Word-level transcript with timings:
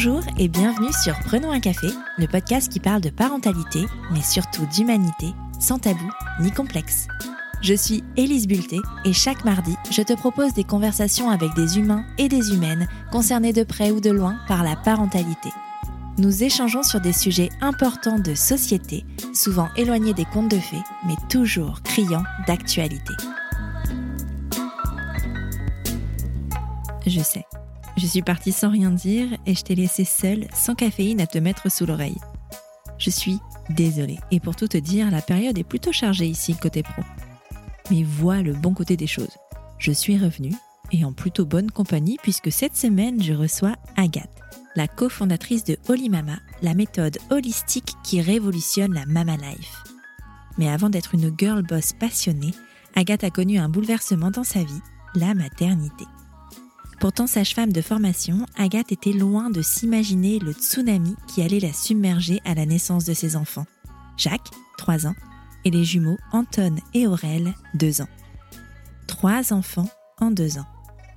Bonjour 0.00 0.22
et 0.38 0.46
bienvenue 0.46 0.92
sur 0.92 1.18
Prenons 1.26 1.50
un 1.50 1.58
café, 1.58 1.88
le 2.18 2.28
podcast 2.28 2.70
qui 2.70 2.78
parle 2.78 3.00
de 3.00 3.10
parentalité, 3.10 3.84
mais 4.12 4.22
surtout 4.22 4.64
d'humanité, 4.66 5.34
sans 5.58 5.80
tabou 5.80 6.08
ni 6.38 6.52
complexe. 6.52 7.08
Je 7.62 7.74
suis 7.74 8.04
Élise 8.16 8.46
Bulté 8.46 8.78
et 9.04 9.12
chaque 9.12 9.44
mardi, 9.44 9.74
je 9.90 10.02
te 10.02 10.12
propose 10.12 10.52
des 10.54 10.62
conversations 10.62 11.30
avec 11.30 11.52
des 11.54 11.78
humains 11.80 12.04
et 12.16 12.28
des 12.28 12.54
humaines 12.54 12.86
concernés 13.10 13.52
de 13.52 13.64
près 13.64 13.90
ou 13.90 14.00
de 14.00 14.10
loin 14.10 14.38
par 14.46 14.62
la 14.62 14.76
parentalité. 14.76 15.48
Nous 16.16 16.44
échangeons 16.44 16.84
sur 16.84 17.00
des 17.00 17.12
sujets 17.12 17.50
importants 17.60 18.20
de 18.20 18.36
société, 18.36 19.04
souvent 19.34 19.68
éloignés 19.76 20.14
des 20.14 20.26
contes 20.26 20.52
de 20.52 20.60
fées, 20.60 20.84
mais 21.08 21.16
toujours 21.28 21.82
criants 21.82 22.22
d'actualité. 22.46 23.14
Je 27.04 27.20
sais, 27.20 27.47
je 27.98 28.06
suis 28.06 28.22
partie 28.22 28.52
sans 28.52 28.70
rien 28.70 28.90
dire 28.90 29.28
et 29.46 29.54
je 29.54 29.62
t'ai 29.62 29.74
laissé 29.74 30.04
seule, 30.04 30.46
sans 30.54 30.74
caféine, 30.74 31.20
à 31.20 31.26
te 31.26 31.38
mettre 31.38 31.70
sous 31.70 31.86
l'oreille. 31.86 32.18
Je 32.98 33.10
suis 33.10 33.38
désolée, 33.70 34.18
et 34.30 34.40
pour 34.40 34.56
tout 34.56 34.68
te 34.68 34.78
dire, 34.78 35.10
la 35.10 35.22
période 35.22 35.58
est 35.58 35.64
plutôt 35.64 35.92
chargée 35.92 36.26
ici 36.26 36.56
côté 36.56 36.82
pro. 36.82 37.02
Mais 37.90 38.02
vois 38.02 38.42
le 38.42 38.52
bon 38.52 38.74
côté 38.74 38.96
des 38.96 39.06
choses. 39.06 39.36
Je 39.78 39.92
suis 39.92 40.18
revenue, 40.18 40.54
et 40.92 41.04
en 41.04 41.12
plutôt 41.12 41.44
bonne 41.44 41.70
compagnie, 41.70 42.18
puisque 42.22 42.52
cette 42.52 42.76
semaine, 42.76 43.22
je 43.22 43.32
reçois 43.34 43.74
Agathe, 43.96 44.42
la 44.74 44.88
cofondatrice 44.88 45.64
de 45.64 45.76
Holy 45.88 46.08
Mama, 46.08 46.38
la 46.62 46.74
méthode 46.74 47.18
holistique 47.30 47.94
qui 48.04 48.20
révolutionne 48.20 48.94
la 48.94 49.06
Mama 49.06 49.36
Life. 49.36 49.82
Mais 50.56 50.68
avant 50.68 50.90
d'être 50.90 51.14
une 51.14 51.32
girl 51.38 51.62
boss 51.62 51.92
passionnée, 51.92 52.54
Agathe 52.94 53.24
a 53.24 53.30
connu 53.30 53.58
un 53.58 53.68
bouleversement 53.68 54.30
dans 54.30 54.44
sa 54.44 54.62
vie, 54.62 54.82
la 55.14 55.34
maternité. 55.34 56.04
Pourtant, 57.00 57.28
sage-femme 57.28 57.72
de 57.72 57.80
formation, 57.80 58.44
Agathe 58.56 58.90
était 58.90 59.12
loin 59.12 59.50
de 59.50 59.62
s'imaginer 59.62 60.40
le 60.40 60.52
tsunami 60.52 61.14
qui 61.28 61.42
allait 61.42 61.60
la 61.60 61.72
submerger 61.72 62.40
à 62.44 62.54
la 62.54 62.66
naissance 62.66 63.04
de 63.04 63.14
ses 63.14 63.36
enfants. 63.36 63.66
Jacques, 64.16 64.50
3 64.78 65.06
ans, 65.06 65.14
et 65.64 65.70
les 65.70 65.84
jumeaux 65.84 66.18
Anton 66.32 66.76
et 66.94 67.06
Aurel, 67.06 67.54
2 67.74 68.02
ans. 68.02 68.08
Trois 69.06 69.52
enfants 69.52 69.88
en 70.20 70.30
deux 70.30 70.58
ans. 70.58 70.66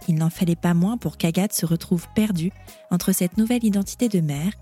Il 0.08 0.16
n'en 0.16 0.30
fallait 0.30 0.56
pas 0.56 0.74
moins 0.74 0.98
pour 0.98 1.18
qu'Agathe 1.18 1.54
se 1.54 1.66
retrouve 1.66 2.08
perdue 2.16 2.52
entre 2.90 3.12
cette 3.12 3.38
nouvelle 3.38 3.64
identité 3.64 4.10
de 4.10 4.20
mère, 4.20 4.54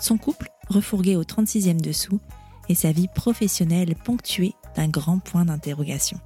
son 0.00 0.18
couple 0.18 0.50
refourgué 0.68 1.16
au 1.16 1.22
36e 1.22 1.80
dessous 1.80 2.20
et 2.68 2.74
sa 2.74 2.92
vie 2.92 3.08
professionnelle 3.08 3.94
ponctuée 3.94 4.54
d'un 4.74 4.88
grand 4.88 5.18
point 5.18 5.44
d'interrogation. 5.44 6.18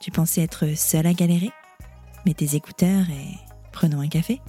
Tu 0.00 0.10
pensais 0.10 0.42
être 0.42 0.76
seule 0.76 1.06
à 1.06 1.12
galérer? 1.12 1.50
Mets 2.26 2.34
tes 2.34 2.54
écouteurs 2.54 3.08
et 3.10 3.49
Prenons 3.80 4.00
un 4.00 4.08
café. 4.08 4.42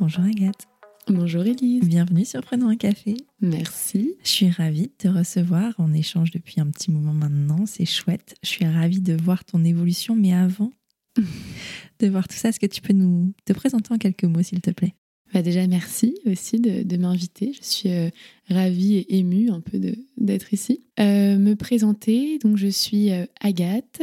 Bonjour 0.00 0.24
Agathe. 0.24 0.66
Bonjour 1.06 1.42
Elise. 1.42 1.86
Bienvenue 1.86 2.24
sur 2.24 2.40
Prenons 2.40 2.70
un 2.70 2.78
café. 2.78 3.16
Merci. 3.42 4.14
Je 4.24 4.28
suis 4.30 4.48
ravie 4.48 4.86
de 4.86 4.92
te 4.96 5.08
recevoir. 5.08 5.74
On 5.76 5.92
échange 5.92 6.30
depuis 6.30 6.62
un 6.62 6.70
petit 6.70 6.90
moment 6.90 7.12
maintenant. 7.12 7.66
C'est 7.66 7.84
chouette. 7.84 8.36
Je 8.42 8.48
suis 8.48 8.64
ravie 8.64 9.02
de 9.02 9.12
voir 9.12 9.44
ton 9.44 9.62
évolution. 9.64 10.16
Mais 10.16 10.32
avant 10.32 10.72
de 11.98 12.08
voir 12.08 12.26
tout 12.26 12.36
ça, 12.36 12.48
est-ce 12.48 12.58
que 12.58 12.64
tu 12.64 12.80
peux 12.80 12.94
nous 12.94 13.34
te 13.44 13.52
présenter 13.52 13.92
en 13.92 13.98
quelques 13.98 14.24
mots, 14.24 14.42
s'il 14.42 14.62
te 14.62 14.70
plaît? 14.70 14.94
Bah 15.32 15.40
déjà, 15.40 15.66
merci 15.66 16.14
aussi 16.26 16.60
de, 16.60 16.96
m'inviter. 16.96 17.52
Je 17.54 17.64
suis 17.64 17.88
euh, 17.90 18.10
ravie 18.50 18.96
et 18.96 19.18
émue 19.18 19.50
un 19.50 19.60
peu 19.60 19.78
d'être 20.18 20.52
ici. 20.52 20.84
Euh, 21.00 21.38
me 21.38 21.54
présenter, 21.54 22.38
donc 22.38 22.58
je 22.58 22.66
suis 22.66 23.10
euh, 23.10 23.24
Agathe. 23.40 24.02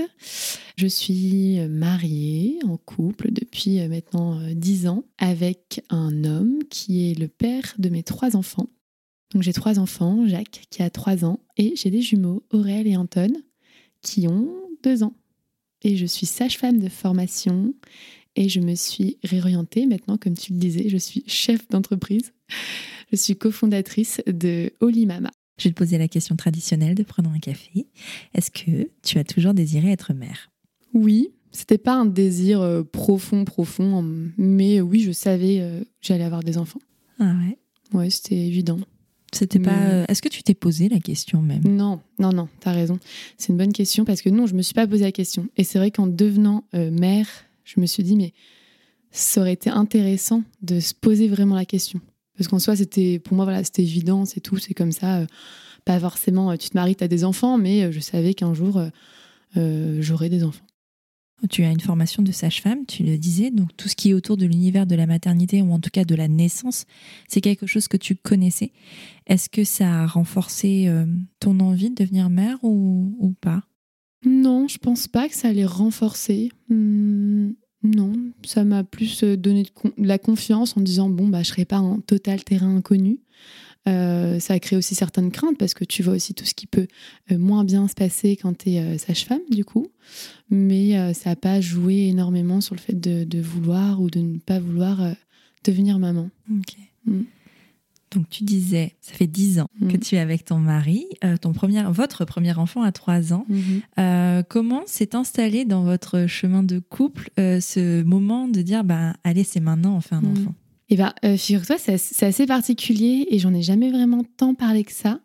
Je 0.76 0.88
suis 0.88 1.60
mariée 1.68 2.58
en 2.66 2.78
couple 2.78 3.32
depuis 3.32 3.86
maintenant 3.88 4.40
10 4.54 4.88
ans 4.88 5.04
avec 5.18 5.84
un 5.90 6.24
homme 6.24 6.60
qui 6.70 7.12
est 7.12 7.20
le 7.20 7.28
père 7.28 7.76
de 7.78 7.90
mes 7.90 8.02
trois 8.02 8.36
enfants. 8.36 8.68
Donc 9.34 9.44
j'ai 9.44 9.54
trois 9.54 9.78
enfants, 9.78 10.26
Jacques 10.26 10.64
qui 10.72 10.82
a 10.82 10.90
3 10.90 11.26
ans 11.26 11.40
et 11.58 11.74
j'ai 11.76 11.92
des 11.92 12.02
jumeaux, 12.02 12.44
Aurel 12.52 12.88
et 12.88 12.98
Anton, 12.98 13.32
qui 14.02 14.28
ont 14.28 14.50
2 14.84 15.04
ans. 15.04 15.14
Et 15.84 15.96
je 15.96 16.06
suis 16.06 16.26
sage-femme 16.26 16.80
de 16.80 16.90
formation 16.90 17.74
et 18.36 18.50
je 18.50 18.60
me 18.60 18.76
suis 18.76 19.18
réorientée 19.24 19.86
maintenant, 19.86 20.18
comme 20.18 20.36
tu 20.36 20.54
le 20.54 20.60
disais, 20.60 20.90
je 20.90 20.98
suis 20.98 21.24
chef 21.28 21.68
d'entreprise. 21.70 22.34
Je 23.12 23.16
suis 23.16 23.36
cofondatrice 23.36 24.22
de 24.28 24.72
Holy 24.82 25.06
Mama. 25.06 25.32
Je 25.58 25.66
vais 25.66 25.72
te 25.72 25.76
poser 25.76 25.98
la 25.98 26.08
question 26.08 26.36
traditionnelle 26.36 26.96
de 26.96 27.04
Prenons 27.04 27.32
un 27.32 27.40
café. 27.40 27.88
Est-ce 28.34 28.52
que 28.52 28.90
tu 29.04 29.18
as 29.18 29.24
toujours 29.24 29.54
désiré 29.54 29.92
être 29.92 30.14
mère? 30.14 30.52
Oui, 30.94 31.32
c'était 31.52 31.78
pas 31.78 31.96
un 31.96 32.06
désir 32.06 32.62
euh, 32.62 32.84
profond, 32.84 33.44
profond, 33.46 34.06
mais 34.38 34.80
oui, 34.80 35.02
je 35.02 35.12
savais 35.12 35.60
euh, 35.60 35.82
que 35.82 35.86
j'allais 36.02 36.24
avoir 36.24 36.44
des 36.44 36.58
enfants. 36.58 36.80
Ah 37.20 37.34
ouais? 37.34 37.58
Ouais, 37.98 38.10
c'était 38.10 38.38
évident. 38.38 38.80
C'était 39.34 39.60
pas. 39.60 39.90
Euh, 39.90 40.06
est-ce 40.08 40.22
que 40.22 40.30
tu 40.30 40.42
t'es 40.42 40.54
posé 40.54 40.90
la 40.90 41.00
question 41.00 41.42
même? 41.42 41.62
Non, 41.64 42.00
non, 42.20 42.32
non, 42.32 42.48
t'as 42.62 42.72
raison. 42.72 43.00
C'est 43.38 43.52
une 43.52 43.58
bonne 43.58 43.74
question 43.74 44.06
parce 44.06 44.22
que 44.22 44.30
non, 44.30 44.48
je 44.48 44.56
me 44.56 44.62
suis 44.62 44.74
pas 44.74 44.88
posé 44.88 45.04
la 45.04 45.12
question. 45.12 45.48
Et 45.58 45.64
c'est 45.64 45.78
vrai 45.78 45.92
qu'en 45.92 46.08
devenant 46.08 46.64
mère, 46.74 47.28
je 47.76 47.80
me 47.80 47.86
suis 47.86 48.04
dit, 48.04 48.16
mais 48.16 48.34
ça 49.12 49.42
aurait 49.42 49.54
été 49.54 49.70
intéressant 49.70 50.44
de 50.62 50.80
se 50.80 50.94
poser 50.94 51.28
vraiment 51.28 51.56
la 51.56 51.66
question. 51.66 52.02
Parce 52.38 52.48
qu'en 52.48 52.60
soi, 52.60 52.76
c'était 52.76 53.20
pour 53.20 53.36
moi, 53.36 53.46
voilà, 53.46 53.64
c'était 53.64 53.84
évident, 53.84 54.26
c'est 54.26 54.40
tout, 54.40 54.58
c'est 54.58 54.74
comme 54.74 54.92
ça. 54.92 55.20
Euh, 55.20 55.26
pas 55.86 56.00
forcément, 56.00 56.52
euh, 56.52 56.56
tu 56.56 56.70
te 56.70 56.78
maries, 56.78 56.96
tu 56.96 57.04
as 57.04 57.08
des 57.08 57.24
enfants, 57.24 57.58
mais 57.58 57.84
euh, 57.84 57.92
je 57.92 58.00
savais 58.00 58.34
qu'un 58.34 58.54
jour, 58.54 58.82
j'aurais 59.56 60.30
des 60.30 60.44
enfants. 60.44 60.66
Tu 61.50 61.64
as 61.64 61.72
une 61.72 61.80
formation 61.80 62.22
de 62.22 62.32
sage-femme, 62.34 62.86
tu 62.86 63.04
le 63.04 63.18
disais, 63.18 63.50
donc 63.50 63.76
tout 63.78 63.88
ce 63.88 63.96
qui 63.96 64.10
est 64.10 64.14
autour 64.14 64.36
de 64.36 64.46
l'univers 64.46 64.86
de 64.86 64.96
la 64.96 65.06
maternité 65.06 65.62
ou 65.62 65.72
en 65.72 65.80
tout 65.80 65.90
cas 65.90 66.04
de 66.04 66.14
la 66.14 66.28
naissance, 66.28 66.86
c'est 67.30 67.40
quelque 67.40 67.66
chose 67.66 67.88
que 67.88 67.96
tu 67.96 68.16
connaissais. 68.16 68.74
Est-ce 69.26 69.48
que 69.48 69.64
ça 69.64 70.02
a 70.02 70.06
renforcé 70.06 70.92
ton 71.40 71.62
envie 71.62 71.92
de 71.92 71.96
devenir 71.96 72.30
mère 72.30 72.58
ou, 72.62 73.16
ou 73.20 73.32
pas? 73.32 73.64
Non, 74.26 74.68
je 74.68 74.78
pense 74.78 75.08
pas 75.08 75.30
que 75.30 75.36
ça 75.36 75.48
allait 75.48 75.66
renforcer. 75.66 76.52
Hmm, 76.70 77.52
non, 77.84 78.14
ça 78.44 78.64
m'a 78.66 78.84
plus 78.84 79.24
euh, 79.24 79.38
donné 79.38 79.64
de, 79.64 79.70
la 79.98 80.18
confiance 80.18 80.76
en 80.76 80.82
disant 80.82 81.10
bon 81.10 81.28
bah 81.30 81.44
je 81.44 81.50
serai 81.50 81.66
pas 81.66 81.78
un 81.78 82.00
total 82.02 82.44
terrain 82.44 82.76
inconnu. 82.76 83.20
Euh, 83.88 84.40
ça 84.40 84.56
a 84.56 84.60
créé 84.60 84.78
aussi 84.78 84.94
certaines 84.94 85.32
craintes 85.32 85.58
parce 85.58 85.74
que 85.74 85.86
tu 85.86 86.04
vois 86.04 86.14
aussi 86.14 86.34
tout 86.34 86.44
ce 86.44 86.54
qui 86.54 86.68
peut 86.68 86.88
euh, 87.32 87.38
moins 87.38 87.64
bien 87.64 87.88
se 87.88 87.94
passer 87.94 88.36
quand 88.36 88.58
tu 88.58 88.72
es 88.72 88.98
sage-femme 88.98 89.42
du 89.50 89.64
coup. 89.64 89.88
Mais 90.50 91.14
ça 91.14 91.30
n'a 91.30 91.36
pas 91.38 91.62
joué 91.62 92.08
énormément 92.08 92.60
sur 92.60 92.76
le 92.76 92.82
fait 92.82 93.00
de, 93.00 93.42
vouloir 93.42 94.02
ou 94.02 94.10
de 94.10 94.20
ne 94.20 94.40
pas 94.40 94.60
vouloir 94.60 95.16
devenir 95.64 95.98
maman. 96.00 96.30
Ok. 96.52 96.76
Hmm. 97.06 97.22
Donc 98.12 98.28
tu 98.30 98.44
disais, 98.44 98.96
ça 99.02 99.14
fait 99.14 99.28
dix 99.28 99.60
ans 99.60 99.68
que 99.80 99.98
mm. 99.98 100.00
tu 100.00 100.16
es 100.16 100.20
avec 100.20 100.46
ton 100.46 100.58
mari, 100.58 101.06
euh, 101.24 101.38
ton 101.38 101.54
premier, 101.54 101.84
votre 101.84 102.26
premier 102.26 102.58
enfant 102.58 102.82
a 102.82 102.92
trois 102.92 103.34
ans. 103.34 103.46
Mm-hmm. 103.50 103.82
Euh, 104.00 104.44
comment 104.48 104.82
s'est 104.88 105.16
installé 105.16 105.66
dans 105.66 105.84
votre 105.84 106.26
chemin 106.26 106.64
de 106.64 106.80
couple 106.80 107.30
euh, 107.40 107.60
ce 107.60 108.02
moment 108.02 108.48
de 108.48 108.62
dire, 108.62 108.84
bah, 108.84 109.14
allez, 109.24 109.44
c'est 109.44 109.60
maintenant, 109.60 109.96
on 109.96 110.02
fait 110.02 110.16
un 110.16 110.22
mm. 110.22 110.32
enfant? 110.32 110.56
Eh 110.92 110.96
bien, 110.96 111.14
figure-toi, 111.38 111.76
c'est 111.78 112.26
assez 112.26 112.48
particulier 112.48 113.28
et 113.30 113.38
j'en 113.38 113.54
ai 113.54 113.62
jamais 113.62 113.92
vraiment 113.92 114.24
tant 114.38 114.56
parlé 114.56 114.84
que 114.84 114.92
ça. 114.92 115.20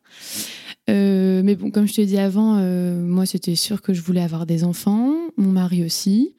mais 0.88 1.56
bon, 1.56 1.70
comme 1.70 1.88
je 1.88 1.94
te 1.94 2.02
dis 2.02 2.18
avant, 2.18 2.60
moi 3.00 3.24
c'était 3.24 3.54
sûr 3.54 3.80
que 3.80 3.94
je 3.94 4.02
voulais 4.02 4.20
avoir 4.20 4.44
des 4.44 4.62
enfants, 4.62 5.14
mon 5.38 5.52
mari 5.52 5.82
aussi. 5.82 6.34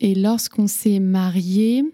Et 0.00 0.14
lorsqu'on 0.14 0.68
s'est 0.68 1.00
mariés, 1.00 1.84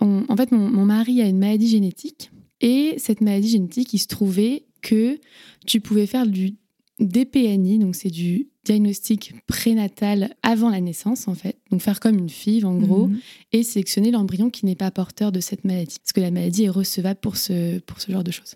en 0.00 0.36
fait, 0.36 0.52
mon 0.52 0.84
mari 0.84 1.22
a 1.22 1.26
une 1.26 1.38
maladie 1.38 1.68
génétique 1.68 2.30
et 2.62 2.94
cette 2.96 3.20
maladie 3.20 3.50
génétique, 3.50 3.92
il 3.92 3.98
se 3.98 4.06
trouvait 4.06 4.64
que 4.80 5.18
tu 5.66 5.80
pouvais 5.80 6.06
faire 6.06 6.26
du 6.26 6.54
DPNI, 7.00 7.78
donc 7.78 7.96
c'est 7.96 8.10
du 8.10 8.48
diagnostic 8.64 9.34
prénatal 9.48 10.36
avant 10.44 10.70
la 10.70 10.80
naissance 10.80 11.26
en 11.26 11.34
fait, 11.34 11.58
donc 11.72 11.80
faire 11.80 11.98
comme 11.98 12.16
une 12.16 12.28
FIV 12.28 12.64
en 12.64 12.76
gros, 12.76 13.08
mhm. 13.08 13.18
et 13.50 13.64
sélectionner 13.64 14.12
l'embryon 14.12 14.50
qui 14.50 14.66
n'est 14.66 14.76
pas 14.76 14.90
porteur 14.92 15.32
de 15.32 15.40
cette 15.40 15.64
maladie, 15.64 15.96
parce 15.98 16.12
que 16.12 16.20
la 16.20 16.30
maladie 16.30 16.64
est 16.64 16.68
recevable 16.68 17.18
pour 17.18 17.36
ce, 17.36 17.80
pour 17.80 18.00
ce 18.00 18.12
genre 18.12 18.22
de 18.22 18.30
choses. 18.30 18.54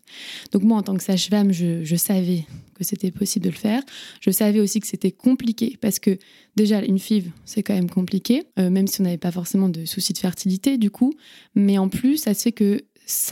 Donc 0.52 0.62
moi 0.62 0.78
en 0.78 0.82
tant 0.82 0.94
que 0.96 1.02
sage-femme, 1.02 1.52
je, 1.52 1.96
savais 1.96 2.46
que 2.74 2.84
c'était 2.84 3.10
possible 3.10 3.46
de 3.46 3.50
le 3.50 3.56
faire, 3.56 3.82
je 4.20 4.30
savais 4.30 4.60
aussi 4.60 4.78
que 4.78 4.86
c'était 4.86 5.10
compliqué, 5.10 5.76
parce 5.80 5.98
que 5.98 6.18
déjà 6.54 6.84
une 6.84 7.00
FIV 7.00 7.32
c'est 7.44 7.64
quand 7.64 7.74
même 7.74 7.90
compliqué, 7.90 8.44
euh, 8.60 8.70
même 8.70 8.86
si 8.86 9.00
on 9.00 9.04
n'avait 9.04 9.18
pas 9.18 9.32
forcément 9.32 9.68
de 9.68 9.86
soucis 9.86 10.12
de 10.12 10.18
fertilité 10.18 10.78
du 10.78 10.92
coup, 10.92 11.14
mais 11.56 11.78
en 11.78 11.88
plus 11.88 12.18
ça 12.18 12.34
se 12.34 12.42
fait 12.42 12.52
que 12.52 12.80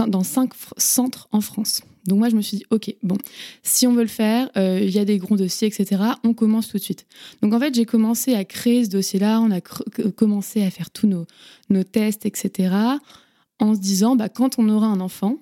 dans 0.09 0.23
cinq 0.23 0.53
centres 0.76 1.29
en 1.32 1.41
France. 1.41 1.82
Donc 2.06 2.19
moi, 2.19 2.29
je 2.29 2.37
me 2.37 2.43
suis 2.43 2.59
dit, 2.59 2.65
OK, 2.71 2.94
bon, 3.03 3.17
si 3.62 3.87
on 3.87 3.94
veut 3.94 4.03
le 4.03 4.09
faire, 4.09 4.50
euh, 4.56 4.81
il 4.82 4.91
y 4.91 4.99
a 4.99 5.05
des 5.05 5.19
gros 5.19 5.37
dossiers, 5.37 5.69
etc., 5.69 6.03
on 6.23 6.35
commence 6.35 6.69
tout 6.69 6.76
de 6.76 6.82
suite. 6.82 7.06
Donc 7.43 7.55
en 7.55 7.59
fait, 7.59 7.75
j'ai 7.75 7.87
commencé 7.87 8.35
à 8.35 8.44
créer 8.44 8.85
ce 8.85 8.91
dossier-là, 8.91 9.41
on 9.41 9.50
a 9.50 9.61
commencé 9.61 10.62
à 10.62 10.71
faire 10.71 10.91
tous 10.91 11.06
nos, 11.06 11.85
tests, 11.85 12.26
etc., 12.26 12.75
en 13.59 13.75
se 13.75 13.81
disant, 13.81 14.17
bah, 14.17 14.29
quand 14.29 14.59
on 14.59 14.69
aura 14.69 14.87
un 14.87 15.00
enfant, 15.00 15.38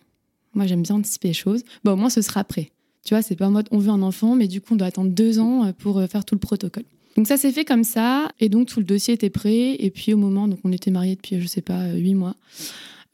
moi 0.55 0.67
j'aime 0.67 0.83
bien 0.83 0.97
anticiper 0.97 1.29
les 1.29 1.35
choses, 1.35 1.63
bon, 1.83 1.93
au 1.93 1.97
moins 1.97 2.11
ce 2.11 2.23
sera 2.23 2.45
prêt. 2.45 2.71
Tu 3.05 3.15
vois, 3.15 3.23
c'est 3.23 3.35
pas 3.35 3.49
en 3.49 3.51
mode 3.51 3.67
on 3.73 3.79
veut 3.79 3.91
un 3.91 4.03
enfant, 4.03 4.37
mais 4.37 4.47
du 4.47 4.61
coup 4.61 4.75
on 4.75 4.77
doit 4.77 4.87
attendre 4.87 5.11
deux 5.11 5.41
ans 5.41 5.65
euh, 5.65 5.73
pour 5.73 5.99
euh, 5.99 6.07
faire 6.07 6.25
tout 6.25 6.35
le 6.35 6.41
protocole. 6.41 6.85
Donc 7.17 7.27
ça 7.27 7.37
s'est 7.37 7.51
fait 7.51 7.65
comme 7.65 7.85
ça, 7.85 8.31
et 8.39 8.49
donc 8.49 8.69
tout 8.69 8.79
le 8.79 8.87
dossier 8.87 9.15
était 9.15 9.31
prêt. 9.31 9.77
Et 9.79 9.91
puis 9.91 10.15
au 10.15 10.17
moment, 10.17 10.47
donc 10.47 10.61
on 10.63 10.73
était 10.73 10.91
mariés 10.91 11.17
depuis, 11.17 11.41
je 11.41 11.47
sais 11.47 11.63
pas, 11.63 11.89
huit 11.95 12.15
mois. 12.15 12.37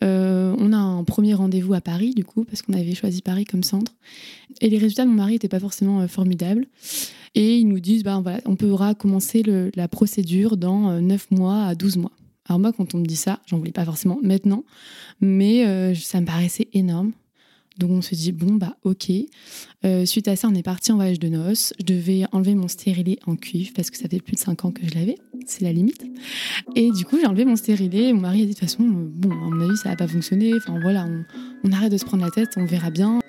Euh, 0.03 0.55
on 0.59 0.73
a 0.73 0.77
un 0.77 1.05
premier 1.05 1.35
rendez-vous 1.35 1.75
à 1.75 1.81
Paris, 1.81 2.15
du 2.15 2.25
coup, 2.25 2.45
parce 2.45 2.62
qu'on 2.62 2.75
avait 2.75 2.95
choisi 2.95 3.23
Paris 3.23 3.45
comme 3.45 3.62
centre. 3.62 3.93
Et 4.61 4.69
les 4.69 4.79
résultats 4.79 5.05
de 5.05 5.11
mon 5.11 5.17
mari 5.17 5.33
n'étaient 5.33 5.49
pas 5.49 5.61
forcément 5.61 6.00
euh, 6.00 6.06
formidables. 6.06 6.67
Et 7.35 7.59
ils 7.59 7.67
nous 7.69 7.81
disent, 7.81 8.05
ben 8.05 8.21
voilà, 8.21 8.41
on 8.47 8.56
pourra 8.56 8.95
commencer 8.95 9.43
la 9.75 9.89
procédure 9.89 10.56
dans 10.56 11.00
9 11.00 11.27
euh, 11.33 11.37
mois 11.37 11.65
à 11.65 11.75
12 11.75 11.99
mois. 11.99 12.12
Alors 12.47 12.59
moi, 12.59 12.73
quand 12.73 12.95
on 12.95 12.99
me 12.99 13.06
dit 13.06 13.17
ça, 13.17 13.41
j'en 13.47 13.59
voulais 13.59 13.73
pas 13.73 13.85
forcément 13.85 14.19
maintenant, 14.23 14.65
mais 15.21 15.95
ça 15.95 16.19
me 16.23 16.27
paraissait 16.27 16.69
énorme. 16.73 17.12
Donc 17.78 17.90
on 17.92 18.02
se 18.02 18.14
dit, 18.14 18.32
bon, 18.32 18.54
bah 18.54 18.76
ok. 18.82 19.10
Euh, 19.84 20.04
suite 20.04 20.26
à 20.28 20.36
ça, 20.36 20.48
on 20.48 20.54
est 20.54 20.62
parti 20.62 20.90
en 20.90 20.96
voyage 20.96 21.20
de 21.20 21.28
noces. 21.28 21.72
Je 21.78 21.84
devais 21.84 22.25
enlever 22.32 22.54
mon 22.54 22.69
stérilet 22.69 23.19
en 23.26 23.36
cuivre 23.36 23.70
parce 23.75 23.90
que 23.90 23.96
ça 23.96 24.08
fait 24.08 24.20
plus 24.20 24.34
de 24.34 24.40
5 24.40 24.64
ans 24.64 24.72
que 24.72 24.82
je 24.84 24.94
l'avais. 24.94 25.16
C'est 25.46 25.62
la 25.62 25.72
limite. 25.72 26.04
Et 26.75 26.90
du 26.90 27.04
coup, 27.04 27.19
j'ai 27.20 27.26
enlevé 27.26 27.44
mon 27.44 27.56
stérilet. 27.56 28.12
Mon 28.12 28.20
mari 28.20 28.42
a 28.42 28.46
dit, 28.46 28.54
de 28.54 28.58
toute 28.58 28.69
façon, 28.69 28.82
euh, 28.82 29.08
bon, 29.14 29.30
à 29.30 29.34
mon 29.34 29.60
avis, 29.69 29.76
ça 29.76 29.90
va 29.90 29.96
pas 29.96 30.08
fonctionner. 30.08 30.54
Enfin 30.54 30.78
voilà, 30.80 31.06
on, 31.06 31.25
on 31.64 31.72
arrête 31.72 31.92
de 31.92 31.98
se 31.98 32.04
prendre 32.04 32.25
la 32.25 32.30
tête, 32.30 32.50
on 32.56 32.64
verra 32.64 32.90
bien. 32.90 33.20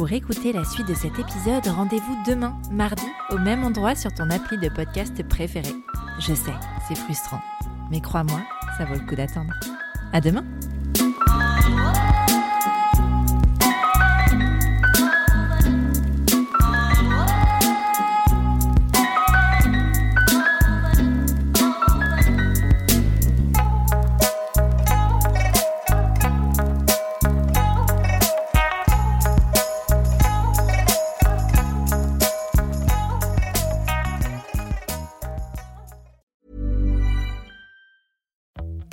Pour 0.00 0.10
écouter 0.12 0.54
la 0.54 0.64
suite 0.64 0.88
de 0.88 0.94
cet 0.94 1.18
épisode, 1.18 1.66
rendez-vous 1.66 2.16
demain, 2.26 2.58
mardi, 2.72 3.04
au 3.30 3.36
même 3.36 3.64
endroit 3.64 3.94
sur 3.94 4.10
ton 4.14 4.30
appli 4.30 4.56
de 4.56 4.70
podcast 4.70 5.22
préféré. 5.28 5.74
Je 6.20 6.32
sais, 6.32 6.54
c'est 6.88 6.96
frustrant, 6.96 7.42
mais 7.90 8.00
crois-moi, 8.00 8.40
ça 8.78 8.86
vaut 8.86 8.94
le 8.94 9.06
coup 9.06 9.14
d'attendre. 9.14 9.52
À 10.12 10.20
demain! 10.20 10.44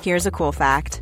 Here's 0.08 0.26
a 0.26 0.32
cool 0.32 0.54
fact 0.54 1.02